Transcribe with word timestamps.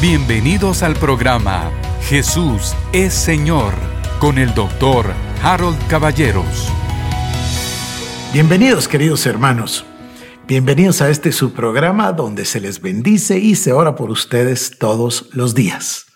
Bienvenidos 0.00 0.82
al 0.82 0.94
programa 0.94 1.70
Jesús 2.08 2.74
es 2.94 3.12
Señor 3.12 3.74
con 4.18 4.38
el 4.38 4.54
doctor 4.54 5.12
Harold 5.42 5.76
Caballeros. 5.88 6.72
Bienvenidos 8.32 8.88
queridos 8.88 9.26
hermanos. 9.26 9.84
Bienvenidos 10.48 11.02
a 11.02 11.10
este 11.10 11.32
su 11.32 11.52
programa 11.52 12.12
donde 12.12 12.46
se 12.46 12.60
les 12.60 12.80
bendice 12.80 13.36
y 13.36 13.56
se 13.56 13.74
ora 13.74 13.94
por 13.94 14.10
ustedes 14.10 14.78
todos 14.78 15.28
los 15.34 15.54
días. 15.54 16.06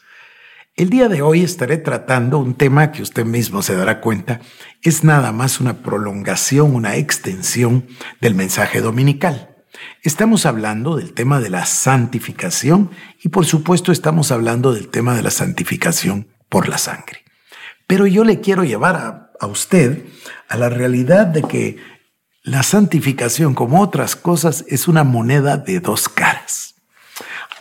El 0.76 0.88
día 0.88 1.08
de 1.08 1.20
hoy 1.20 1.42
estaré 1.42 1.76
tratando 1.76 2.38
un 2.38 2.54
tema 2.54 2.90
que 2.90 3.02
usted 3.02 3.26
mismo 3.26 3.60
se 3.60 3.76
dará 3.76 4.00
cuenta 4.00 4.40
es 4.80 5.04
nada 5.04 5.30
más 5.30 5.60
una 5.60 5.82
prolongación, 5.82 6.74
una 6.74 6.96
extensión 6.96 7.86
del 8.22 8.34
mensaje 8.34 8.80
dominical. 8.80 9.53
Estamos 10.02 10.46
hablando 10.46 10.96
del 10.96 11.12
tema 11.12 11.40
de 11.40 11.50
la 11.50 11.66
santificación 11.66 12.90
y 13.22 13.28
por 13.28 13.46
supuesto 13.46 13.92
estamos 13.92 14.30
hablando 14.32 14.72
del 14.72 14.88
tema 14.88 15.14
de 15.14 15.22
la 15.22 15.30
santificación 15.30 16.28
por 16.48 16.68
la 16.68 16.78
sangre. 16.78 17.24
Pero 17.86 18.06
yo 18.06 18.24
le 18.24 18.40
quiero 18.40 18.64
llevar 18.64 18.96
a, 18.96 19.30
a 19.40 19.46
usted 19.46 20.04
a 20.48 20.56
la 20.56 20.68
realidad 20.68 21.26
de 21.26 21.42
que 21.42 21.76
la 22.42 22.62
santificación, 22.62 23.54
como 23.54 23.80
otras 23.80 24.16
cosas, 24.16 24.64
es 24.68 24.86
una 24.86 25.02
moneda 25.02 25.56
de 25.56 25.80
dos 25.80 26.08
caras. 26.08 26.73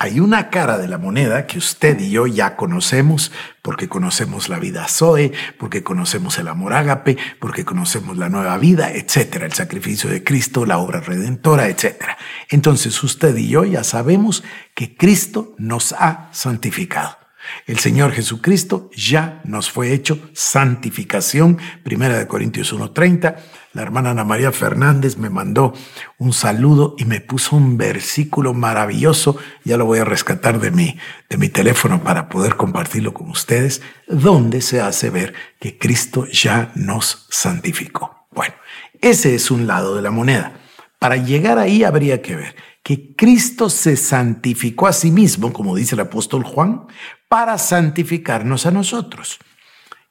Hay 0.04 0.20
una 0.20 0.50
cara 0.50 0.78
de 0.78 0.90
la 0.90 0.98
moneda 0.98 1.48
que 1.48 1.58
usted 1.58 1.98
y 1.98 2.10
yo 2.10 2.28
ya 2.28 2.58
conocemos, 2.58 3.32
porque 3.62 3.88
conocemos 3.88 4.50
la 4.50 4.60
vida 4.60 4.86
Zoe, 4.90 5.32
porque 5.58 5.82
conocemos 5.82 6.38
el 6.40 6.50
amor 6.50 6.74
ágape, 6.74 7.18
porque 7.40 7.64
conocemos 7.64 8.18
la 8.18 8.28
nueva 8.28 8.58
vida, 8.58 8.92
etcétera, 8.92 9.46
el 9.46 9.54
sacrificio 9.54 10.10
de 10.10 10.22
Cristo, 10.22 10.66
la 10.66 10.80
obra 10.80 11.00
redentora, 11.00 11.70
etcétera. 11.70 12.18
Entonces 12.50 13.02
usted 13.02 13.34
y 13.38 13.48
yo 13.48 13.64
ya 13.64 13.86
sabemos 13.86 14.44
que 14.76 14.98
Cristo 14.98 15.56
nos 15.58 15.94
ha 15.94 16.28
santificado. 16.34 17.18
El 17.66 17.80
Señor 17.80 18.12
Jesucristo 18.12 18.90
ya 18.94 19.42
nos 19.46 19.72
fue 19.72 19.94
hecho 19.94 20.20
santificación. 20.34 21.60
Primera 21.84 22.18
de 22.18 22.28
Corintios 22.28 22.74
1.30. 22.74 23.36
La 23.74 23.82
hermana 23.82 24.12
Ana 24.12 24.24
María 24.24 24.52
Fernández 24.52 25.18
me 25.18 25.32
mandó 25.32 25.74
un 26.20 26.32
saludo 26.32 26.96
y 27.00 27.06
me 27.06 27.22
puso 27.22 27.56
un 27.56 27.76
versículo 27.76 28.54
maravilloso. 28.54 29.36
Ya 29.64 29.78
lo 29.78 29.86
voy 29.86 29.98
a 29.98 30.06
rescatar 30.06 30.60
de 30.60 30.70
mi, 30.70 30.96
de 31.28 31.38
mi 31.38 31.50
teléfono 31.50 32.04
para 32.04 32.30
poder 32.30 32.56
compartirlo 32.56 33.16
con 33.16 33.32
ustedes, 33.32 33.82
donde 34.08 34.62
se 34.62 34.80
hace 34.80 35.10
ver 35.10 35.34
que 35.60 35.80
Cristo 35.80 36.28
ya 36.28 36.72
nos 36.76 37.26
santificó. 37.32 38.28
Bueno, 38.30 38.54
ese 39.02 39.34
es 39.34 39.50
un 39.50 39.66
lado 39.66 39.96
de 39.96 40.04
la 40.04 40.12
moneda. 40.12 40.54
Para 41.00 41.18
llegar 41.18 41.58
ahí 41.58 41.84
habría 41.84 42.22
que 42.22 42.36
ver 42.36 42.56
que 42.84 43.16
Cristo 43.16 43.72
se 43.72 43.98
santificó 43.98 44.86
a 44.86 44.94
sí 44.94 45.10
mismo, 45.10 45.52
como 45.52 45.76
dice 45.76 45.96
el 45.96 46.02
apóstol 46.02 46.44
Juan, 46.44 46.86
para 47.28 47.58
santificarnos 47.58 48.68
a 48.68 48.72
nosotros. 48.72 49.40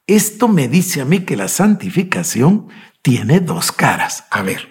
Esto 0.05 0.49
me 0.49 0.67
dice 0.67 0.99
a 0.99 1.05
mí 1.05 1.19
que 1.19 1.37
la 1.37 1.47
santificación 1.47 2.67
tiene 3.03 3.41
dos 3.41 3.71
caras. 3.71 4.25
A 4.31 4.41
ver, 4.41 4.69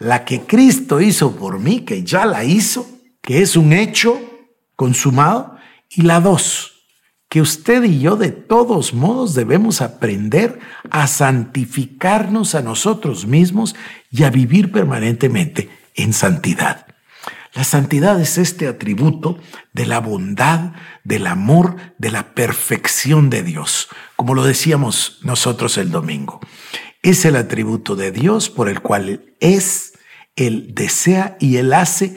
la 0.00 0.24
que 0.24 0.40
Cristo 0.40 1.00
hizo 1.00 1.36
por 1.36 1.60
mí, 1.60 1.80
que 1.80 2.02
ya 2.02 2.26
la 2.26 2.42
hizo, 2.42 2.88
que 3.22 3.42
es 3.42 3.56
un 3.56 3.72
hecho 3.72 4.20
consumado, 4.74 5.56
y 5.88 6.02
la 6.02 6.18
dos, 6.18 6.72
que 7.28 7.40
usted 7.40 7.84
y 7.84 8.00
yo 8.00 8.16
de 8.16 8.32
todos 8.32 8.94
modos 8.94 9.34
debemos 9.34 9.80
aprender 9.80 10.58
a 10.90 11.06
santificarnos 11.06 12.54
a 12.54 12.62
nosotros 12.62 13.26
mismos 13.26 13.76
y 14.10 14.24
a 14.24 14.30
vivir 14.30 14.72
permanentemente 14.72 15.70
en 15.94 16.12
santidad. 16.12 16.86
La 17.54 17.62
santidad 17.62 18.20
es 18.20 18.36
este 18.36 18.66
atributo 18.66 19.38
de 19.72 19.86
la 19.86 20.00
bondad, 20.00 20.72
del 21.04 21.28
amor, 21.28 21.76
de 21.98 22.10
la 22.10 22.34
perfección 22.34 23.30
de 23.30 23.44
Dios, 23.44 23.88
como 24.16 24.34
lo 24.34 24.42
decíamos 24.42 25.20
nosotros 25.22 25.78
el 25.78 25.92
domingo. 25.92 26.40
Es 27.04 27.26
el 27.26 27.36
atributo 27.36 27.96
de 27.96 28.12
Dios 28.12 28.48
por 28.48 28.70
el 28.70 28.80
cual 28.80 29.34
es, 29.38 29.92
Él 30.36 30.70
desea 30.74 31.36
y 31.38 31.58
Él 31.58 31.74
hace 31.74 32.16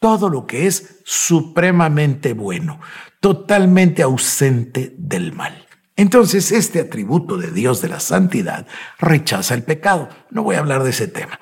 todo 0.00 0.28
lo 0.28 0.44
que 0.44 0.66
es 0.66 0.96
supremamente 1.04 2.32
bueno, 2.32 2.80
totalmente 3.20 4.02
ausente 4.02 4.92
del 4.98 5.32
mal. 5.32 5.68
Entonces, 5.94 6.50
este 6.50 6.80
atributo 6.80 7.36
de 7.36 7.52
Dios 7.52 7.80
de 7.80 7.88
la 7.88 8.00
santidad 8.00 8.66
rechaza 8.98 9.54
el 9.54 9.62
pecado. 9.62 10.08
No 10.30 10.42
voy 10.42 10.56
a 10.56 10.58
hablar 10.58 10.82
de 10.82 10.90
ese 10.90 11.06
tema. 11.06 11.38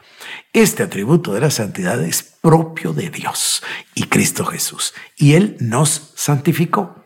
Este 0.53 0.83
atributo 0.83 1.33
de 1.33 1.41
la 1.41 1.51
santidad 1.51 1.99
es 2.05 2.23
propio 2.23 2.93
de 2.93 3.09
Dios 3.09 3.63
y 3.95 4.03
Cristo 4.03 4.45
Jesús. 4.45 4.93
Y 5.17 5.33
Él 5.33 5.57
nos 5.61 6.13
santificó. 6.15 7.02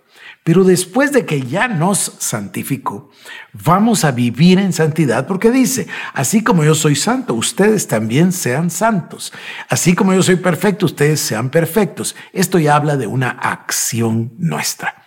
Pero 0.47 0.62
después 0.62 1.11
de 1.11 1.27
que 1.27 1.43
ya 1.43 1.67
nos 1.67 1.99
santificó, 2.21 3.11
vamos 3.53 4.05
a 4.05 4.12
vivir 4.12 4.61
en 4.61 4.73
santidad 4.73 5.27
porque 5.27 5.51
dice, 5.51 5.89
así 6.15 6.45
como 6.45 6.62
yo 6.62 6.77
soy 6.77 6.95
santo, 6.95 7.34
ustedes 7.34 7.89
también 7.89 8.31
sean 8.31 8.71
santos. 8.71 9.33
Así 9.69 9.97
como 9.97 10.15
yo 10.15 10.23
soy 10.23 10.37
perfecto, 10.37 10.87
ustedes 10.87 11.19
sean 11.19 11.51
perfectos. 11.51 12.15
Esto 12.33 12.61
ya 12.61 12.77
habla 12.77 12.97
de 12.97 13.09
una 13.09 13.31
acción 13.31 14.34
nuestra. 14.39 15.03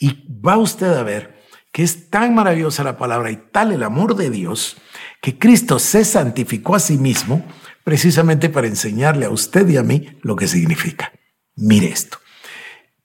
Y 0.00 0.24
va 0.28 0.58
usted 0.58 0.92
a 0.92 1.04
ver 1.04 1.40
que 1.70 1.84
es 1.84 2.10
tan 2.10 2.34
maravillosa 2.34 2.82
la 2.82 2.98
palabra 2.98 3.30
y 3.30 3.36
tal 3.36 3.70
el 3.70 3.84
amor 3.84 4.16
de 4.16 4.28
Dios 4.28 4.76
que 5.22 5.38
Cristo 5.38 5.78
se 5.78 6.04
santificó 6.04 6.74
a 6.74 6.80
sí 6.80 6.98
mismo 6.98 7.44
precisamente 7.84 8.48
para 8.48 8.66
enseñarle 8.66 9.26
a 9.26 9.30
usted 9.30 9.68
y 9.68 9.76
a 9.76 9.84
mí 9.84 10.18
lo 10.22 10.34
que 10.34 10.48
significa. 10.48 11.12
Mire 11.54 11.90
esto. 11.90 12.18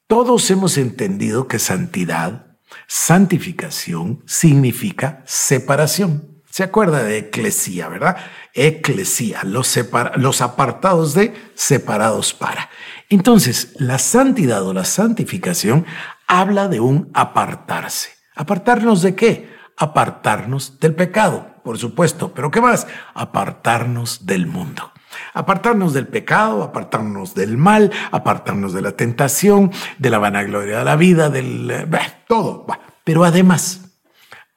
Todos 0.07 0.49
hemos 0.51 0.77
entendido 0.77 1.47
que 1.47 1.59
santidad, 1.59 2.57
santificación, 2.87 4.23
significa 4.25 5.23
separación. 5.25 6.41
Se 6.49 6.63
acuerda 6.63 7.03
de 7.03 7.17
eclesía, 7.17 7.89
¿verdad? 7.89 8.17
Eclesía, 8.53 9.43
los, 9.43 9.77
los 10.15 10.41
apartados 10.41 11.13
de 11.13 11.33
separados 11.53 12.33
para. 12.33 12.69
Entonces, 13.09 13.73
la 13.77 13.99
santidad 13.99 14.65
o 14.65 14.73
la 14.73 14.85
santificación 14.85 15.85
habla 16.27 16.67
de 16.67 16.79
un 16.79 17.09
apartarse. 17.13 18.11
¿Apartarnos 18.35 19.01
de 19.01 19.15
qué? 19.15 19.49
Apartarnos 19.77 20.79
del 20.79 20.95
pecado 20.95 21.55
por 21.65 21.79
supuesto, 21.79 22.31
pero 22.31 22.51
¿qué 22.51 22.61
más? 22.61 22.85
Apartarnos 23.15 24.27
del 24.27 24.45
mundo. 24.45 24.91
Apartarnos 25.33 25.93
del 25.93 26.07
pecado, 26.07 26.63
apartarnos 26.63 27.35
del 27.35 27.57
mal, 27.57 27.91
apartarnos 28.11 28.73
de 28.73 28.81
la 28.81 28.93
tentación, 28.93 29.71
de 29.97 30.09
la 30.09 30.19
vanagloria 30.19 30.79
de 30.79 30.85
la 30.85 30.95
vida, 30.95 31.29
del... 31.29 31.69
Eh, 31.71 31.87
todo. 32.27 32.65
Pero 33.03 33.23
además, 33.23 33.99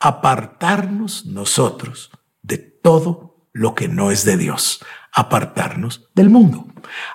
apartarnos 0.00 1.26
nosotros 1.26 2.10
de 2.42 2.58
todo 2.58 3.28
lo 3.52 3.74
que 3.74 3.88
no 3.88 4.10
es 4.10 4.24
de 4.24 4.36
Dios, 4.36 4.84
apartarnos 5.12 6.08
del 6.14 6.30
mundo. 6.30 6.66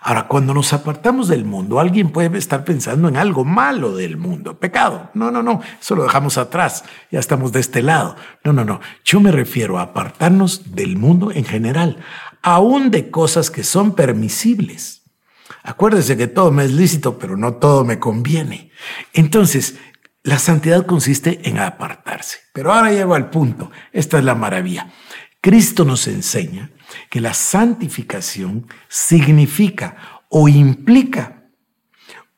Ahora, 0.02 0.28
cuando 0.28 0.54
nos 0.54 0.74
apartamos 0.74 1.28
del 1.28 1.46
mundo, 1.46 1.80
alguien 1.80 2.12
puede 2.12 2.38
estar 2.38 2.66
pensando 2.66 3.08
en 3.08 3.18
algo 3.18 3.46
malo 3.46 3.96
del 3.96 4.18
mundo, 4.18 4.60
pecado. 4.60 5.10
No, 5.14 5.32
no, 5.32 5.42
no, 5.42 5.62
eso 5.80 5.96
lo 5.96 6.04
dejamos 6.04 6.38
atrás, 6.38 6.84
ya 7.12 7.20
estamos 7.20 7.52
de 7.52 7.62
este 7.62 7.82
lado. 7.82 8.16
No, 8.44 8.52
no, 8.52 8.66
no, 8.66 8.82
yo 9.06 9.20
me 9.20 9.32
refiero 9.32 9.80
a 9.80 9.84
apartarnos 9.84 10.76
del 10.76 10.98
mundo 10.98 11.32
en 11.32 11.46
general, 11.46 11.98
aún 12.44 12.92
de 12.92 13.10
cosas 13.10 13.50
que 13.50 13.64
son 13.64 13.96
permisibles. 13.96 15.02
Acuérdese 15.64 16.18
que 16.18 16.28
todo 16.28 16.52
me 16.52 16.66
es 16.66 16.72
lícito, 16.72 17.18
pero 17.18 17.38
no 17.38 17.56
todo 17.56 17.86
me 17.86 17.98
conviene. 17.98 18.70
Entonces, 19.14 19.76
la 20.24 20.38
santidad 20.38 20.86
consiste 20.86 21.50
en 21.50 21.58
apartarse. 21.60 22.40
Pero 22.54 22.72
ahora 22.72 22.92
llego 22.92 23.16
al 23.16 23.30
punto. 23.30 23.72
Esta 23.92 24.20
es 24.20 24.26
la 24.26 24.36
maravilla. 24.36 24.92
Cristo 25.42 25.84
nos 25.84 26.08
enseña 26.08 26.72
que 27.10 27.20
la 27.20 27.34
santificación 27.34 28.68
significa 28.88 30.22
o 30.30 30.48
implica 30.48 31.44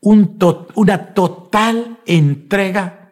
una 0.02 1.14
total 1.14 2.00
entrega 2.06 3.05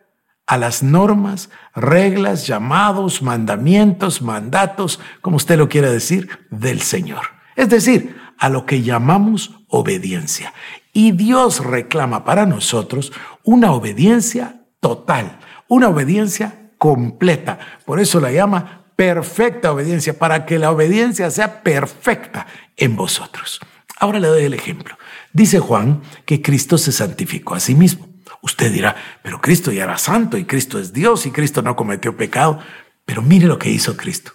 a 0.45 0.57
las 0.57 0.83
normas, 0.83 1.49
reglas, 1.73 2.47
llamados, 2.47 3.21
mandamientos, 3.21 4.21
mandatos, 4.21 4.99
como 5.21 5.37
usted 5.37 5.57
lo 5.57 5.69
quiera 5.69 5.89
decir, 5.89 6.29
del 6.49 6.81
Señor. 6.81 7.21
Es 7.55 7.69
decir, 7.69 8.17
a 8.37 8.49
lo 8.49 8.65
que 8.65 8.81
llamamos 8.81 9.51
obediencia. 9.67 10.53
Y 10.91 11.11
Dios 11.11 11.63
reclama 11.63 12.23
para 12.25 12.45
nosotros 12.45 13.13
una 13.43 13.71
obediencia 13.71 14.65
total, 14.79 15.39
una 15.67 15.89
obediencia 15.89 16.71
completa. 16.77 17.59
Por 17.85 17.99
eso 17.99 18.19
la 18.19 18.31
llama 18.31 18.83
perfecta 18.95 19.71
obediencia, 19.71 20.19
para 20.19 20.45
que 20.45 20.59
la 20.59 20.71
obediencia 20.71 21.31
sea 21.31 21.63
perfecta 21.63 22.45
en 22.77 22.95
vosotros. 22.95 23.59
Ahora 23.99 24.19
le 24.19 24.27
doy 24.27 24.43
el 24.43 24.53
ejemplo. 24.53 24.97
Dice 25.31 25.59
Juan 25.59 26.01
que 26.25 26.41
Cristo 26.41 26.77
se 26.77 26.91
santificó 26.91 27.55
a 27.55 27.59
sí 27.59 27.73
mismo. 27.73 28.12
Usted 28.43 28.73
dirá, 28.73 28.95
pero 29.23 29.39
Cristo 29.39 29.71
ya 29.71 29.85
era 29.85 29.97
santo 29.97 30.37
y 30.37 30.43
Cristo 30.43 30.77
es 30.77 30.91
Dios 30.91 31.25
y 31.25 31.31
Cristo 31.31 31.61
no 31.61 31.77
cometió 31.77 32.17
pecado. 32.17 32.59
Pero 33.05 33.21
mire 33.21 33.47
lo 33.47 33.57
que 33.57 33.71
hizo 33.71 33.95
Cristo. 33.95 34.33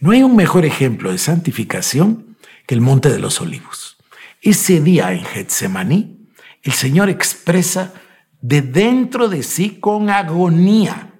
No 0.00 0.10
hay 0.10 0.24
un 0.24 0.34
mejor 0.34 0.64
ejemplo 0.64 1.12
de 1.12 1.18
santificación 1.18 2.36
que 2.66 2.74
el 2.74 2.80
Monte 2.80 3.08
de 3.08 3.20
los 3.20 3.40
Olivos. 3.40 3.98
Ese 4.42 4.80
día 4.80 5.12
en 5.12 5.24
Getsemaní, 5.24 6.28
el 6.64 6.72
Señor 6.72 7.08
expresa 7.08 7.94
de 8.40 8.62
dentro 8.62 9.28
de 9.28 9.44
sí 9.44 9.78
con 9.78 10.10
agonía. 10.10 11.12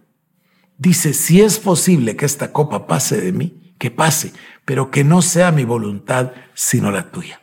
Dice, 0.78 1.14
si 1.14 1.40
es 1.40 1.60
posible 1.60 2.16
que 2.16 2.26
esta 2.26 2.52
copa 2.52 2.88
pase 2.88 3.20
de 3.20 3.30
mí, 3.30 3.74
que 3.78 3.92
pase, 3.92 4.32
pero 4.64 4.90
que 4.90 5.04
no 5.04 5.22
sea 5.22 5.52
mi 5.52 5.64
voluntad, 5.64 6.32
sino 6.54 6.90
la 6.90 7.12
tuya. 7.12 7.40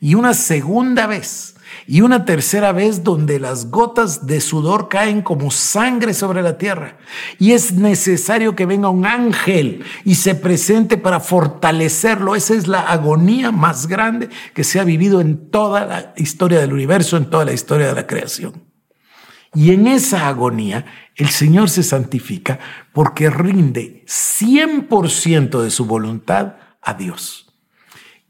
Y 0.00 0.16
una 0.16 0.34
segunda 0.34 1.06
vez, 1.06 1.54
y 1.86 2.00
una 2.00 2.24
tercera 2.24 2.72
vez 2.72 3.04
donde 3.04 3.38
las 3.38 3.70
gotas 3.70 4.26
de 4.26 4.40
sudor 4.40 4.88
caen 4.88 5.22
como 5.22 5.50
sangre 5.50 6.14
sobre 6.14 6.42
la 6.42 6.58
tierra. 6.58 6.98
Y 7.38 7.52
es 7.52 7.72
necesario 7.72 8.54
que 8.54 8.66
venga 8.66 8.88
un 8.88 9.06
ángel 9.06 9.84
y 10.04 10.16
se 10.16 10.34
presente 10.34 10.96
para 10.96 11.20
fortalecerlo. 11.20 12.34
Esa 12.34 12.54
es 12.54 12.68
la 12.68 12.80
agonía 12.80 13.50
más 13.50 13.86
grande 13.86 14.28
que 14.54 14.64
se 14.64 14.80
ha 14.80 14.84
vivido 14.84 15.20
en 15.20 15.50
toda 15.50 15.86
la 15.86 16.14
historia 16.16 16.60
del 16.60 16.72
universo, 16.72 17.16
en 17.16 17.30
toda 17.30 17.44
la 17.44 17.52
historia 17.52 17.88
de 17.88 17.94
la 17.94 18.06
creación. 18.06 18.64
Y 19.54 19.72
en 19.72 19.86
esa 19.86 20.28
agonía 20.28 20.86
el 21.14 21.28
Señor 21.28 21.68
se 21.68 21.82
santifica 21.82 22.58
porque 22.92 23.28
rinde 23.28 24.04
100% 24.06 25.62
de 25.62 25.70
su 25.70 25.84
voluntad 25.84 26.54
a 26.80 26.94
Dios. 26.94 27.51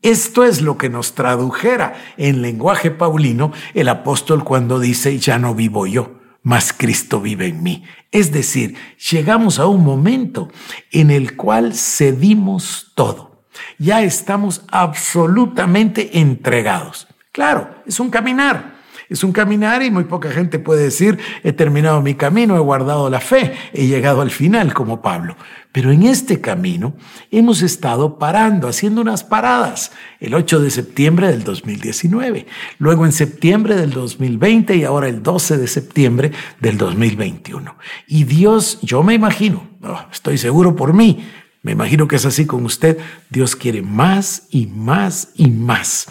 Esto 0.03 0.45
es 0.45 0.61
lo 0.61 0.77
que 0.77 0.89
nos 0.89 1.15
tradujera 1.15 1.95
en 2.17 2.43
lenguaje 2.43 2.91
paulino 2.91 3.53
el 3.73 3.89
apóstol 3.89 4.43
cuando 4.43 4.81
dice, 4.81 5.19
ya 5.19 5.39
no 5.39 5.55
vivo 5.55 5.87
yo, 5.87 6.21
mas 6.43 6.73
Cristo 6.73 7.21
vive 7.21 7.47
en 7.47 7.63
mí. 7.63 7.85
Es 8.11 8.33
decir, 8.33 8.77
llegamos 9.11 9.61
a 9.61 9.67
un 9.67 9.85
momento 9.85 10.51
en 10.91 11.11
el 11.13 11.37
cual 11.37 11.75
cedimos 11.75 12.93
todo. 12.97 13.45
Ya 13.79 14.03
estamos 14.03 14.63
absolutamente 14.73 16.19
entregados. 16.19 17.07
Claro, 17.31 17.83
es 17.87 18.01
un 18.01 18.11
caminar. 18.11 18.82
Es 19.09 19.25
un 19.25 19.33
caminar 19.33 19.83
y 19.83 19.91
muy 19.91 20.05
poca 20.05 20.31
gente 20.31 20.59
puede 20.59 20.85
decir, 20.85 21.19
he 21.43 21.53
terminado 21.53 22.01
mi 22.01 22.15
camino, 22.15 22.57
he 22.57 22.61
guardado 22.61 23.11
la 23.11 23.21
fe, 23.21 23.55
he 23.73 23.87
llegado 23.87 24.21
al 24.21 24.31
final 24.31 24.73
como 24.73 25.03
Pablo. 25.03 25.37
Pero 25.73 25.91
en 25.91 26.03
este 26.03 26.41
camino 26.41 26.95
hemos 27.31 27.63
estado 27.63 28.19
parando, 28.19 28.69
haciendo 28.69 29.01
unas 29.01 29.25
paradas, 29.25 29.93
el 30.21 30.35
8 30.35 30.61
de 30.61 30.71
septiembre 30.71 31.29
del 31.29 31.45
2019, 31.45 32.47
luego 32.79 33.07
en 33.07 33.13
septiembre 33.13 33.75
del 33.75 33.91
2020 33.91 34.77
y 34.77 34.85
ahora 34.85 35.09
el 35.09 35.23
12 35.23 35.57
de 35.57 35.67
septiembre 35.67 36.33
del 36.61 36.77
2021. 36.77 37.75
Y 38.07 38.25
Dios, 38.25 38.79
yo 38.83 39.03
me 39.03 39.15
imagino, 39.15 39.67
estoy 40.13 40.37
seguro 40.37 40.77
por 40.77 40.93
mí, 40.93 41.27
me 41.63 41.73
imagino 41.73 42.07
que 42.07 42.17
es 42.17 42.27
así 42.27 42.45
con 42.45 42.67
usted, 42.67 42.99
Dios 43.31 43.57
quiere 43.57 43.81
más 43.81 44.49
y 44.51 44.67
más 44.67 45.31
y 45.37 45.49
más 45.49 46.09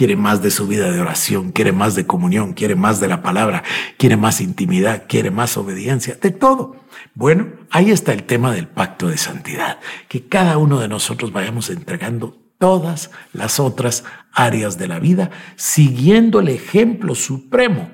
quiere 0.00 0.16
más 0.16 0.40
de 0.40 0.50
su 0.50 0.66
vida 0.66 0.90
de 0.90 0.98
oración, 0.98 1.52
quiere 1.52 1.72
más 1.72 1.94
de 1.94 2.06
comunión, 2.06 2.54
quiere 2.54 2.74
más 2.74 3.00
de 3.00 3.08
la 3.08 3.20
palabra, 3.20 3.62
quiere 3.98 4.16
más 4.16 4.40
intimidad, 4.40 5.04
quiere 5.06 5.30
más 5.30 5.58
obediencia, 5.58 6.14
de 6.14 6.30
todo. 6.30 6.74
Bueno, 7.12 7.48
ahí 7.68 7.90
está 7.90 8.14
el 8.14 8.22
tema 8.22 8.50
del 8.54 8.66
pacto 8.66 9.08
de 9.08 9.18
santidad, 9.18 9.78
que 10.08 10.26
cada 10.26 10.56
uno 10.56 10.80
de 10.80 10.88
nosotros 10.88 11.32
vayamos 11.32 11.68
entregando 11.68 12.38
todas 12.56 13.10
las 13.34 13.60
otras 13.60 14.04
áreas 14.32 14.78
de 14.78 14.88
la 14.88 15.00
vida, 15.00 15.32
siguiendo 15.56 16.40
el 16.40 16.48
ejemplo 16.48 17.14
supremo 17.14 17.90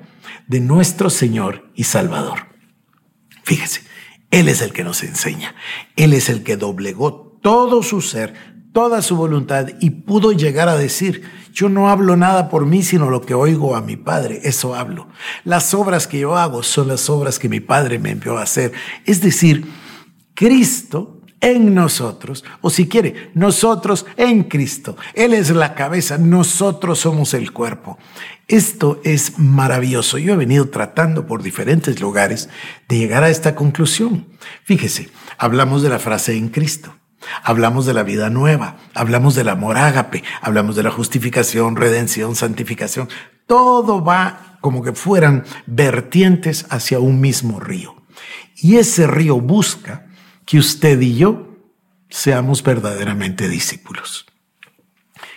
de 0.47 0.61
nuestro 0.61 1.09
Señor 1.09 1.69
y 1.75 1.83
Salvador. 1.83 2.55
Fíjese, 3.43 3.81
Él 4.31 4.47
es 4.47 4.61
el 4.61 4.71
que 4.71 4.85
nos 4.85 5.03
enseña, 5.03 5.55
Él 5.97 6.13
es 6.13 6.29
el 6.29 6.43
que 6.43 6.55
doblegó 6.55 7.37
todo 7.41 7.83
su 7.83 7.99
ser, 7.99 8.55
toda 8.77 9.01
su 9.01 9.15
voluntad 9.15 9.69
y 9.79 9.89
pudo 9.89 10.33
llegar 10.33 10.69
a 10.69 10.77
decir, 10.77 11.23
yo 11.51 11.67
no 11.67 11.89
hablo 11.89 12.15
nada 12.15 12.47
por 12.47 12.67
mí, 12.67 12.83
sino 12.83 13.09
lo 13.09 13.21
que 13.21 13.33
oigo 13.33 13.75
a 13.75 13.81
mi 13.81 13.95
Padre, 13.97 14.41
eso 14.43 14.75
hablo. 14.75 15.07
Las 15.45 15.73
obras 15.73 16.05
que 16.05 16.19
yo 16.19 16.37
hago 16.37 16.61
son 16.61 16.89
las 16.89 17.09
obras 17.09 17.39
que 17.39 17.49
mi 17.49 17.59
Padre 17.59 17.97
me 17.97 18.11
envió 18.11 18.37
a 18.37 18.43
hacer. 18.43 18.73
Es 19.03 19.19
decir, 19.19 19.65
Cristo 20.35 21.21
en 21.41 21.73
nosotros, 21.73 22.43
o 22.61 22.69
si 22.69 22.87
quiere, 22.87 23.31
nosotros 23.33 24.05
en 24.15 24.43
Cristo. 24.43 24.95
Él 25.15 25.33
es 25.33 25.49
la 25.49 25.73
cabeza, 25.73 26.19
nosotros 26.19 26.99
somos 26.99 27.33
el 27.33 27.53
cuerpo. 27.53 27.97
Esto 28.47 29.01
es 29.03 29.39
maravilloso. 29.39 30.19
Yo 30.19 30.33
he 30.33 30.37
venido 30.37 30.69
tratando 30.69 31.25
por 31.25 31.41
diferentes 31.41 31.99
lugares 31.99 32.47
de 32.87 32.99
llegar 32.99 33.23
a 33.23 33.31
esta 33.31 33.55
conclusión. 33.55 34.27
Fíjese, 34.65 35.09
hablamos 35.39 35.81
de 35.81 35.89
la 35.89 35.97
frase 35.97 36.37
en 36.37 36.49
Cristo. 36.49 36.93
Hablamos 37.43 37.85
de 37.85 37.93
la 37.93 38.03
vida 38.03 38.29
nueva, 38.29 38.77
hablamos 38.93 39.35
del 39.35 39.49
amor 39.49 39.77
ágape, 39.77 40.23
hablamos 40.41 40.75
de 40.75 40.83
la 40.83 40.91
justificación, 40.91 41.75
redención, 41.75 42.35
santificación. 42.35 43.09
Todo 43.45 44.03
va 44.03 44.57
como 44.61 44.83
que 44.83 44.93
fueran 44.93 45.45
vertientes 45.65 46.65
hacia 46.69 46.99
un 46.99 47.21
mismo 47.21 47.59
río. 47.59 47.95
Y 48.55 48.77
ese 48.77 49.07
río 49.07 49.39
busca 49.39 50.07
que 50.45 50.57
usted 50.57 50.99
y 51.01 51.15
yo 51.17 51.57
seamos 52.09 52.63
verdaderamente 52.63 53.49
discípulos. 53.49 54.25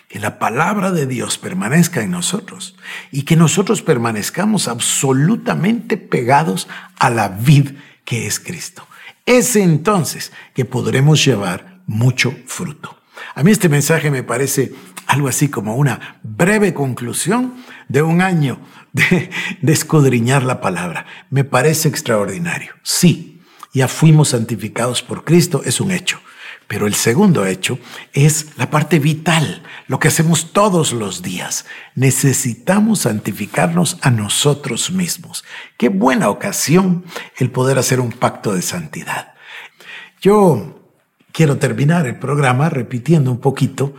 Que 0.09 0.19
la 0.19 0.39
palabra 0.39 0.91
de 0.91 1.07
Dios 1.07 1.39
permanezca 1.39 2.03
en 2.03 2.11
nosotros 2.11 2.77
y 3.13 3.23
que 3.23 3.37
nosotros 3.37 3.83
permanezcamos 3.83 4.67
absolutamente 4.67 5.97
pegados 5.97 6.69
a 6.99 7.11
la 7.11 7.29
vid 7.29 7.73
que 8.05 8.27
es 8.27 8.41
Cristo. 8.41 8.87
Es 9.27 9.55
entonces 9.55 10.33
que 10.55 10.65
podremos 10.65 11.25
llevar 11.25 11.70
mucho 11.91 12.35
fruto. 12.47 12.97
A 13.35 13.43
mí 13.43 13.51
este 13.51 13.69
mensaje 13.69 14.11
me 14.11 14.23
parece 14.23 14.73
algo 15.07 15.27
así 15.29 15.49
como 15.49 15.75
una 15.77 16.21
breve 16.23 16.73
conclusión 16.73 17.55
de 17.89 18.01
un 18.03 18.23
año 18.23 18.61
de, 18.93 19.31
escudriñar 19.67 20.45
la 20.45 20.61
palabra. 20.61 21.05
Me 21.31 21.43
parece 21.43 21.89
extraordinario. 21.89 22.75
Sí, 22.85 23.43
ya 23.75 23.89
fuimos 23.89 24.29
santificados 24.29 25.03
por 25.03 25.25
Cristo, 25.25 25.63
es 25.65 25.81
un 25.81 25.91
hecho. 25.91 26.21
Pero 26.69 26.87
el 26.87 26.95
segundo 26.95 27.45
hecho 27.45 27.81
es 28.13 28.57
la 28.57 28.71
parte 28.71 29.01
vital, 29.01 29.65
lo 29.89 29.99
que 29.99 30.07
hacemos 30.07 30.53
todos 30.53 30.93
los 30.93 31.23
días. 31.23 31.67
Necesitamos 31.97 33.01
santificarnos 33.01 33.99
a 34.03 34.13
nosotros 34.13 34.93
mismos. 34.93 35.45
Qué 35.77 35.89
buena 35.89 36.31
ocasión 36.31 37.05
el 37.37 37.51
poder 37.51 37.79
hacer 37.79 37.99
un 37.99 38.13
pacto 38.13 38.55
de 38.55 38.63
santidad. 38.63 39.35
Yo 40.21 40.80
quiero 41.33 41.59
terminar 41.59 42.07
el 42.07 42.19
programa 42.19 42.69
repitiendo 42.69 43.31
un 43.31 43.41
poquito. 43.41 43.95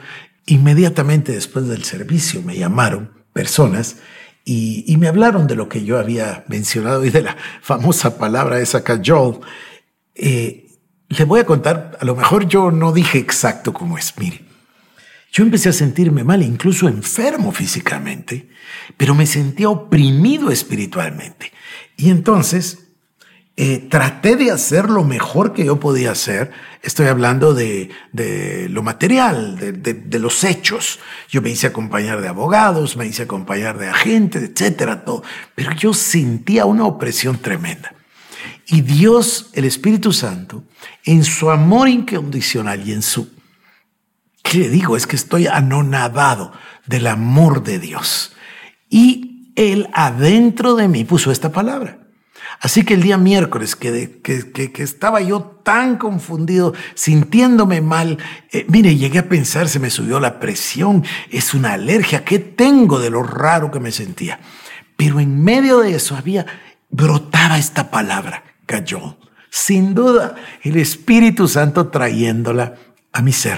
Inmediatamente 0.45 1.31
después 1.31 1.67
del 1.67 1.83
servicio 1.83 2.41
me 2.41 2.57
llamaron 2.57 3.11
personas 3.33 3.97
y, 4.43 4.95
me 4.97 5.07
hablaron 5.07 5.47
de 5.47 5.55
lo 5.55 5.69
que 5.69 5.83
yo 5.83 5.99
había 5.99 6.43
mencionado 6.47 7.05
y 7.05 7.09
de 7.09 7.21
la 7.21 7.37
famosa 7.61 8.17
palabra 8.17 8.59
esa 8.59 8.83
cajol. 8.83 9.41
Eh, 10.15 10.67
le 11.09 11.25
voy 11.25 11.39
a 11.39 11.45
contar, 11.45 11.97
a 11.99 12.05
lo 12.05 12.15
mejor 12.15 12.47
yo 12.47 12.71
no 12.71 12.91
dije 12.91 13.17
exacto 13.17 13.73
cómo 13.73 13.97
es. 13.97 14.13
Mire, 14.17 14.41
yo 15.31 15.43
empecé 15.43 15.69
a 15.69 15.73
sentirme 15.73 16.23
mal, 16.23 16.41
incluso 16.41 16.87
enfermo 16.87 17.51
físicamente, 17.51 18.49
pero 18.97 19.15
me 19.15 19.25
sentía 19.25 19.69
oprimido 19.69 20.51
espiritualmente. 20.51 21.51
Y 21.95 22.09
entonces 22.09 22.90
eh, 23.63 23.77
traté 23.77 24.37
de 24.37 24.49
hacer 24.49 24.89
lo 24.89 25.03
mejor 25.03 25.53
que 25.53 25.65
yo 25.65 25.79
podía 25.79 26.13
hacer. 26.13 26.49
Estoy 26.81 27.05
hablando 27.05 27.53
de, 27.53 27.91
lo 28.71 28.81
material, 28.81 29.55
de, 29.83 30.19
los 30.19 30.43
hechos. 30.43 30.97
Yo 31.29 31.43
me 31.43 31.51
hice 31.51 31.67
acompañar 31.67 32.21
de 32.21 32.27
abogados, 32.27 32.97
me 32.97 33.05
hice 33.05 33.21
acompañar 33.21 33.77
de 33.77 33.87
agentes, 33.87 34.41
etcétera, 34.41 35.05
todo. 35.05 35.21
Pero 35.53 35.73
yo 35.73 35.93
sentía 35.93 36.65
una 36.65 36.85
opresión 36.85 37.37
tremenda. 37.37 37.93
Y 38.65 38.81
Dios, 38.81 39.51
el 39.53 39.65
Espíritu 39.65 40.11
Santo, 40.11 40.63
en 41.05 41.23
su 41.23 41.51
amor 41.51 41.87
incondicional 41.87 42.81
y 42.89 42.93
en 42.93 43.03
su... 43.03 43.29
¿Qué 44.41 44.57
le 44.57 44.69
digo? 44.69 44.97
Es 44.97 45.05
que 45.05 45.15
estoy 45.15 45.45
anonadado 45.45 46.51
del 46.87 47.05
amor 47.05 47.61
de 47.61 47.77
Dios. 47.77 48.33
Y 48.89 49.53
Él 49.55 49.87
adentro 49.93 50.73
de 50.73 50.87
mí 50.87 51.03
puso 51.03 51.31
esta 51.31 51.51
palabra. 51.51 52.00
Así 52.61 52.83
que 52.83 52.93
el 52.93 53.01
día 53.01 53.17
miércoles 53.17 53.75
que, 53.75 54.19
que, 54.21 54.83
estaba 54.83 55.19
yo 55.19 55.41
tan 55.63 55.97
confundido, 55.97 56.75
sintiéndome 56.93 57.81
mal, 57.81 58.19
eh, 58.51 58.67
mire, 58.69 58.95
llegué 58.95 59.17
a 59.17 59.27
pensar, 59.27 59.67
se 59.67 59.79
me 59.79 59.89
subió 59.89 60.19
la 60.19 60.39
presión, 60.39 61.03
es 61.31 61.55
una 61.55 61.73
alergia, 61.73 62.23
¿qué 62.23 62.37
tengo 62.37 62.99
de 62.99 63.09
lo 63.09 63.23
raro 63.23 63.71
que 63.71 63.79
me 63.79 63.91
sentía? 63.91 64.39
Pero 64.95 65.19
en 65.19 65.43
medio 65.43 65.79
de 65.79 65.95
eso 65.95 66.15
había, 66.15 66.45
brotaba 66.91 67.57
esta 67.57 67.89
palabra, 67.89 68.43
cayó. 68.67 69.17
Sin 69.49 69.95
duda, 69.95 70.35
el 70.61 70.77
Espíritu 70.77 71.47
Santo 71.47 71.87
trayéndola 71.87 72.75
a 73.11 73.23
mi 73.23 73.33
ser. 73.33 73.57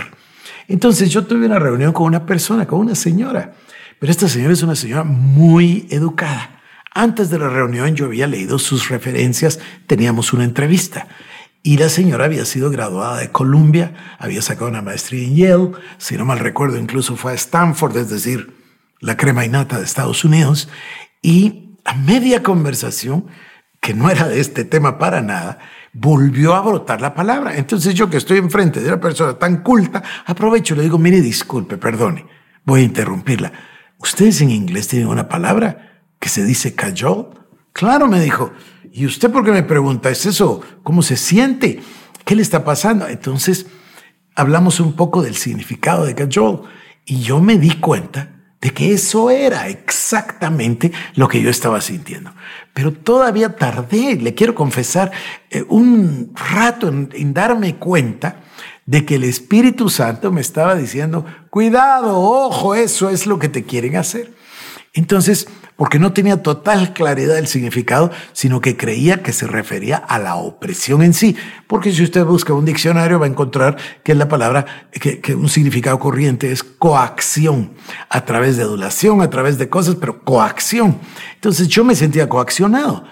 Entonces 0.70 1.10
yo 1.10 1.26
tuve 1.26 1.46
una 1.46 1.60
reunión 1.60 1.92
con 1.92 2.06
una 2.06 2.26
persona, 2.26 2.66
con 2.66 2.80
una 2.80 2.96
señora, 2.96 3.54
pero 4.00 4.12
esta 4.12 4.30
señora 4.30 4.54
es 4.54 4.64
una 4.64 4.78
señora 4.78 5.04
muy 5.04 5.88
educada. 5.90 6.63
Antes 6.94 7.30
de 7.30 7.40
la 7.40 7.50
reunión 7.50 7.96
yo 7.96 8.06
había 8.06 8.28
leído 8.28 8.60
sus 8.60 8.90
referencias, 8.90 9.60
teníamos 9.88 10.32
una 10.32 10.44
entrevista. 10.44 11.08
Y 11.64 11.78
la 11.78 11.90
señora 11.90 12.26
había 12.26 12.46
sido 12.46 12.70
graduada 12.70 13.18
de 13.20 13.32
Columbia, 13.32 13.94
había 14.20 14.42
sacado 14.42 14.70
una 14.70 14.82
maestría 14.82 15.24
en 15.24 15.36
Yale, 15.36 15.72
si 15.98 16.18
no 16.18 16.26
mal 16.26 16.40
recuerdo 16.40 16.78
incluso 16.78 17.16
fue 17.16 17.32
a 17.32 17.36
Stanford, 17.36 17.98
es 17.98 18.10
decir, 18.10 18.54
la 19.00 19.18
crema 19.18 19.46
innata 19.46 19.78
de 19.78 19.86
Estados 19.86 20.24
Unidos, 20.26 20.70
y 21.22 21.78
a 21.86 21.96
media 21.96 22.44
conversación, 22.44 23.28
que 23.80 23.94
no 23.94 24.10
era 24.10 24.28
de 24.28 24.40
este 24.40 24.66
tema 24.66 25.00
para 25.00 25.22
nada, 25.22 25.60
volvió 25.94 26.54
a 26.54 26.62
brotar 26.62 27.02
la 27.02 27.14
palabra. 27.14 27.58
Entonces 27.58 27.94
yo 27.96 28.10
que 28.10 28.18
estoy 28.18 28.38
enfrente 28.38 28.82
de 28.82 28.88
una 28.90 29.00
persona 29.00 29.40
tan 29.40 29.64
culta, 29.64 30.04
aprovecho 30.26 30.74
y 30.74 30.78
le 30.78 30.84
digo, 30.84 30.98
mire, 30.98 31.22
disculpe, 31.22 31.78
perdone, 31.78 32.26
voy 32.66 32.82
a 32.82 32.84
interrumpirla. 32.84 33.52
¿Ustedes 34.00 34.42
en 34.42 34.52
inglés 34.52 34.90
tienen 34.90 35.08
una 35.08 35.30
palabra 35.30 35.93
que 36.24 36.30
se 36.30 36.46
dice 36.46 36.74
cajol? 36.74 37.32
Claro, 37.74 38.08
me 38.08 38.22
dijo. 38.22 38.54
¿Y 38.94 39.06
usted 39.06 39.30
por 39.30 39.44
qué 39.44 39.52
me 39.52 39.64
pregunta? 39.64 40.10
¿Es 40.10 40.26
eso? 40.26 40.62
¿Cómo 40.82 41.02
se 41.02 41.18
siente? 41.18 41.82
¿Qué 42.24 42.34
le 42.34 42.42
está 42.42 42.64
pasando? 42.64 43.10
Entonces 43.10 43.66
hablamos 44.34 44.80
un 44.80 44.94
poco 44.94 45.22
del 45.22 45.36
significado 45.36 46.06
de 46.06 46.16
cajol 46.16 46.62
y 47.04 47.20
yo 47.20 47.42
me 47.42 47.58
di 47.58 47.72
cuenta 47.72 48.30
de 48.62 48.70
que 48.70 48.94
eso 48.94 49.30
era 49.32 49.68
exactamente 49.68 50.94
lo 51.16 51.28
que 51.28 51.42
yo 51.42 51.50
estaba 51.50 51.82
sintiendo. 51.82 52.32
Pero 52.74 52.94
todavía 52.94 53.58
tardé, 53.58 54.16
le 54.16 54.34
quiero 54.34 54.56
confesar, 54.56 55.12
eh, 55.50 55.66
un 55.68 56.32
rato 56.36 56.88
en, 56.88 57.34
darme 57.34 57.76
cuenta 57.76 58.44
de 58.86 59.04
que 59.04 59.16
el 59.16 59.26
Espíritu 59.26 59.90
Santo 59.90 60.32
me 60.32 60.40
estaba 60.40 60.76
diciendo, 60.76 61.26
cuidado, 61.50 62.18
ojo, 62.18 62.76
eso 62.76 63.10
es 63.10 63.28
lo 63.28 63.40
que 63.40 63.50
te 63.50 63.66
quieren 63.66 63.98
hacer. 63.98 64.32
Entonces, 64.94 65.48
porque 65.76 66.00
no 66.00 66.14
tenía 66.14 66.42
total 66.44 66.94
claridad 66.94 67.36
del 67.36 67.48
significado, 67.48 68.12
sino 68.32 68.62
que 68.62 68.78
creía 68.78 69.24
que 69.24 69.34
se 69.34 69.48
refería 69.48 69.98
a 69.98 70.20
la 70.20 70.36
opresión 70.36 71.02
en 71.02 71.14
sí. 71.14 71.36
Porque 71.68 71.92
si 71.92 72.04
usted 72.04 72.24
busca 72.26 72.54
un 72.54 72.66
diccionario 72.66 73.20
va 73.20 73.26
a 73.26 73.30
encontrar 73.30 73.78
que 74.04 74.14
la 74.14 74.28
palabra, 74.28 74.90
que, 74.92 75.36
un 75.36 75.50
significado 75.50 75.98
corriente 76.00 76.52
es 76.52 76.64
coacción, 76.64 77.74
a 78.10 78.26
través 78.26 78.58
de 78.58 78.64
adulación, 78.64 79.22
a 79.22 79.30
través 79.30 79.58
de 79.58 79.70
cosas, 79.70 79.96
pero 79.96 80.24
coacción. 80.24 81.00
Entonces 81.36 81.68
yo 81.68 81.84
me 81.84 81.96
sentía 81.96 82.30
coaccionado, 82.30 83.06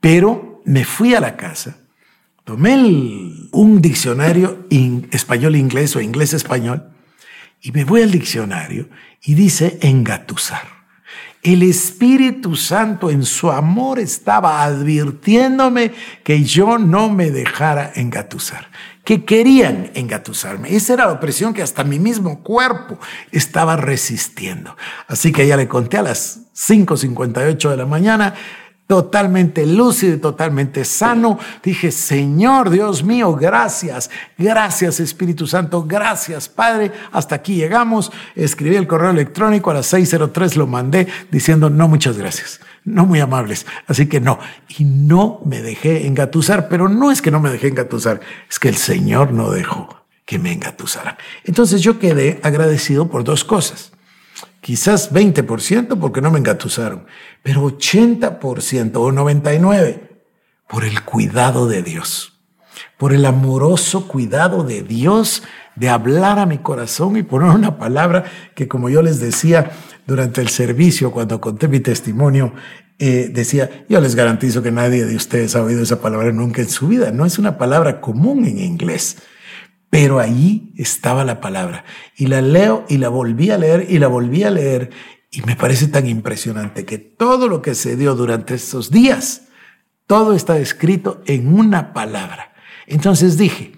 pero 0.00 0.62
me 0.64 0.84
fui 0.84 1.14
a 1.14 1.20
la 1.20 1.36
casa, 1.36 1.78
tomé 2.44 2.74
un 3.52 3.80
diccionario 3.80 4.66
español-inglés 5.10 5.96
o 5.96 6.00
inglés-español 6.00 6.90
y 7.62 7.72
me 7.72 7.84
voy 7.84 8.02
al 8.02 8.10
diccionario 8.10 8.88
y 9.22 9.34
dice 9.34 9.78
engatusar. 9.80 10.81
El 11.42 11.64
Espíritu 11.64 12.54
Santo 12.54 13.10
en 13.10 13.24
su 13.24 13.50
amor 13.50 13.98
estaba 13.98 14.62
advirtiéndome 14.62 15.92
que 16.22 16.44
yo 16.44 16.78
no 16.78 17.08
me 17.10 17.32
dejara 17.32 17.90
engatusar, 17.96 18.70
que 19.02 19.24
querían 19.24 19.90
engatusarme. 19.94 20.72
Esa 20.76 20.92
era 20.92 21.06
la 21.06 21.12
opresión 21.12 21.52
que 21.52 21.62
hasta 21.62 21.82
mi 21.82 21.98
mismo 21.98 22.44
cuerpo 22.44 22.96
estaba 23.32 23.74
resistiendo. 23.74 24.76
Así 25.08 25.32
que 25.32 25.48
ya 25.48 25.56
le 25.56 25.66
conté 25.66 25.98
a 25.98 26.02
las 26.02 26.42
5.58 26.54 27.70
de 27.70 27.76
la 27.76 27.86
mañana, 27.86 28.34
totalmente 28.92 29.64
lúcido 29.64 30.16
y 30.16 30.18
totalmente 30.18 30.84
sano. 30.84 31.38
Dije, 31.62 31.90
Señor 31.90 32.68
Dios 32.68 33.02
mío, 33.02 33.34
gracias, 33.34 34.10
gracias 34.36 35.00
Espíritu 35.00 35.46
Santo, 35.46 35.84
gracias 35.84 36.50
Padre. 36.50 36.92
Hasta 37.10 37.36
aquí 37.36 37.54
llegamos. 37.54 38.12
Escribí 38.34 38.76
el 38.76 38.86
correo 38.86 39.08
electrónico 39.08 39.70
a 39.70 39.74
las 39.74 39.86
603, 39.86 40.56
lo 40.56 40.66
mandé 40.66 41.08
diciendo, 41.30 41.70
no, 41.70 41.88
muchas 41.88 42.18
gracias. 42.18 42.60
No 42.84 43.06
muy 43.06 43.20
amables. 43.20 43.64
Así 43.86 44.10
que 44.10 44.20
no. 44.20 44.38
Y 44.76 44.84
no 44.84 45.40
me 45.46 45.62
dejé 45.62 46.06
engatusar, 46.06 46.68
pero 46.68 46.90
no 46.90 47.10
es 47.10 47.22
que 47.22 47.30
no 47.30 47.40
me 47.40 47.48
dejé 47.48 47.68
engatusar, 47.68 48.20
es 48.50 48.58
que 48.58 48.68
el 48.68 48.76
Señor 48.76 49.32
no 49.32 49.50
dejó 49.52 50.04
que 50.26 50.38
me 50.38 50.52
engatusara. 50.52 51.16
Entonces 51.44 51.80
yo 51.80 51.98
quedé 51.98 52.40
agradecido 52.42 53.08
por 53.08 53.24
dos 53.24 53.42
cosas 53.42 53.91
quizás 54.62 55.12
20% 55.12 55.98
porque 55.98 56.22
no 56.22 56.30
me 56.30 56.38
engatusaron, 56.38 57.04
pero 57.42 57.64
80% 57.64 58.96
o 58.96 59.12
99% 59.12 60.08
por 60.68 60.84
el 60.84 61.02
cuidado 61.02 61.68
de 61.68 61.82
Dios, 61.82 62.40
por 62.96 63.12
el 63.12 63.26
amoroso 63.26 64.08
cuidado 64.08 64.64
de 64.64 64.82
Dios 64.82 65.42
de 65.74 65.90
hablar 65.90 66.38
a 66.38 66.46
mi 66.46 66.58
corazón 66.58 67.16
y 67.16 67.22
poner 67.22 67.50
una 67.50 67.76
palabra 67.76 68.24
que 68.54 68.68
como 68.68 68.88
yo 68.88 69.02
les 69.02 69.20
decía 69.20 69.72
durante 70.06 70.40
el 70.40 70.48
servicio, 70.48 71.10
cuando 71.10 71.40
conté 71.40 71.68
mi 71.68 71.80
testimonio, 71.80 72.54
eh, 72.98 73.30
decía, 73.32 73.84
yo 73.88 74.00
les 74.00 74.14
garantizo 74.14 74.62
que 74.62 74.70
nadie 74.70 75.04
de 75.04 75.16
ustedes 75.16 75.56
ha 75.56 75.62
oído 75.62 75.82
esa 75.82 76.00
palabra 76.00 76.32
nunca 76.32 76.62
en 76.62 76.70
su 76.70 76.88
vida, 76.88 77.10
no 77.10 77.26
es 77.26 77.38
una 77.38 77.58
palabra 77.58 78.00
común 78.00 78.46
en 78.46 78.58
inglés. 78.58 79.16
Pero 79.92 80.20
allí 80.20 80.72
estaba 80.78 81.22
la 81.22 81.42
palabra. 81.42 81.84
Y 82.16 82.28
la 82.28 82.40
leo 82.40 82.86
y 82.88 82.96
la 82.96 83.10
volví 83.10 83.50
a 83.50 83.58
leer 83.58 83.88
y 83.90 83.98
la 83.98 84.08
volví 84.08 84.42
a 84.42 84.50
leer. 84.50 84.88
Y 85.30 85.42
me 85.42 85.54
parece 85.54 85.86
tan 85.86 86.08
impresionante 86.08 86.86
que 86.86 86.96
todo 86.96 87.46
lo 87.46 87.60
que 87.60 87.74
se 87.74 87.94
dio 87.94 88.14
durante 88.14 88.54
estos 88.54 88.90
días, 88.90 89.48
todo 90.06 90.32
está 90.32 90.56
escrito 90.56 91.20
en 91.26 91.52
una 91.52 91.92
palabra. 91.92 92.54
Entonces 92.86 93.36
dije, 93.36 93.72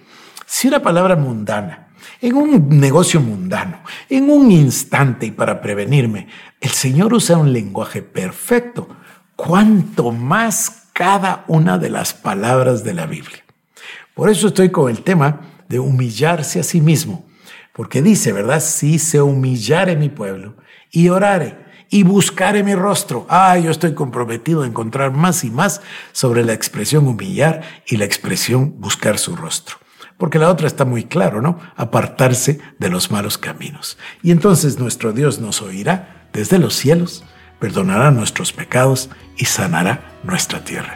si 0.46 0.68
una 0.68 0.80
palabra 0.80 1.16
mundana, 1.16 1.88
en 2.20 2.36
un 2.36 2.68
negocio 2.78 3.20
mundano, 3.20 3.80
en 4.08 4.30
un 4.30 4.52
instante 4.52 5.26
y 5.26 5.30
para 5.32 5.60
prevenirme, 5.60 6.28
el 6.60 6.70
Señor 6.70 7.12
usa 7.12 7.38
un 7.38 7.52
lenguaje 7.52 8.02
perfecto, 8.02 8.88
cuanto 9.34 10.12
más 10.12 10.90
cada 10.92 11.44
una 11.48 11.76
de 11.76 11.90
las 11.90 12.14
palabras 12.14 12.84
de 12.84 12.94
la 12.94 13.06
Biblia. 13.06 13.42
Por 14.14 14.30
eso 14.30 14.46
estoy 14.46 14.70
con 14.70 14.88
el 14.88 15.02
tema 15.02 15.53
de 15.68 15.78
humillarse 15.78 16.60
a 16.60 16.64
sí 16.64 16.80
mismo. 16.80 17.26
Porque 17.72 18.02
dice, 18.02 18.32
¿verdad? 18.32 18.60
Si 18.60 18.98
se 18.98 19.20
humillare 19.20 19.96
mi 19.96 20.08
pueblo 20.08 20.56
y 20.90 21.08
orare 21.08 21.64
y 21.90 22.02
buscare 22.02 22.62
mi 22.62 22.74
rostro. 22.74 23.26
Ah, 23.28 23.58
yo 23.58 23.70
estoy 23.70 23.94
comprometido 23.94 24.62
a 24.62 24.66
encontrar 24.66 25.12
más 25.12 25.44
y 25.44 25.50
más 25.50 25.80
sobre 26.12 26.44
la 26.44 26.52
expresión 26.52 27.06
humillar 27.06 27.62
y 27.86 27.96
la 27.96 28.04
expresión 28.04 28.80
buscar 28.80 29.18
su 29.18 29.36
rostro. 29.36 29.76
Porque 30.16 30.38
la 30.38 30.50
otra 30.50 30.66
está 30.66 30.84
muy 30.84 31.04
claro, 31.04 31.42
¿no? 31.42 31.58
Apartarse 31.76 32.60
de 32.78 32.88
los 32.88 33.10
malos 33.10 33.38
caminos. 33.38 33.98
Y 34.22 34.30
entonces 34.30 34.78
nuestro 34.78 35.12
Dios 35.12 35.40
nos 35.40 35.60
oirá 35.60 36.28
desde 36.32 36.58
los 36.58 36.74
cielos, 36.74 37.24
perdonará 37.58 38.10
nuestros 38.10 38.52
pecados 38.52 39.10
y 39.36 39.46
sanará 39.46 40.12
nuestra 40.22 40.64
tierra. 40.64 40.94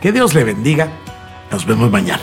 Que 0.00 0.12
Dios 0.12 0.34
le 0.34 0.44
bendiga. 0.44 0.88
Nos 1.50 1.66
vemos 1.66 1.90
mañana. 1.90 2.22